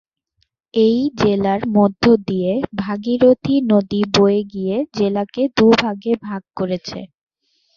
এই 0.73 0.97
জেলার 1.19 1.61
মধ্য 1.77 2.03
দিয়ে 2.27 2.51
ভাগীরথী 2.79 3.55
নদী 3.71 4.01
বয়ে 4.15 4.41
গিয়ে 4.53 4.75
জেলাকে 4.93 5.41
দুভাগে 5.57 6.13
ভাগ 6.23 6.41
করেছে। 6.55 6.99